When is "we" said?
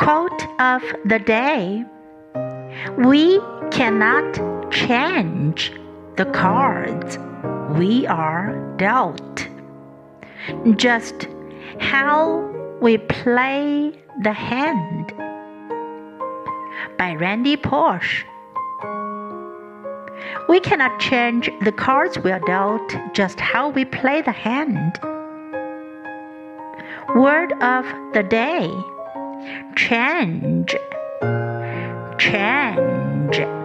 2.96-3.38, 7.78-8.06, 12.80-12.96, 20.48-20.60, 22.18-22.32, 23.68-23.84